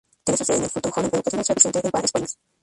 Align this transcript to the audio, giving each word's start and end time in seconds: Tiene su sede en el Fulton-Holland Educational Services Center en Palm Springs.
Tiene 0.23 0.35
su 0.35 0.45
sede 0.45 0.57
en 0.57 0.63
el 0.63 0.69
Fulton-Holland 0.71 1.13
Educational 1.13 1.45
Services 1.45 1.61
Center 1.71 1.85
en 1.85 1.91
Palm 1.91 2.05
Springs. 2.07 2.39